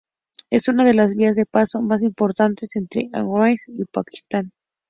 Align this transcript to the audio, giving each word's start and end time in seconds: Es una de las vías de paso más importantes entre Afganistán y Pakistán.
Es 0.49 0.67
una 0.67 0.83
de 0.83 0.95
las 0.95 1.13
vías 1.13 1.35
de 1.35 1.45
paso 1.45 1.79
más 1.79 2.01
importantes 2.01 2.75
entre 2.75 3.07
Afganistán 3.13 3.75
y 3.77 3.85
Pakistán. 3.85 4.51